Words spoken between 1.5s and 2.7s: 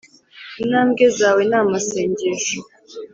amasengesho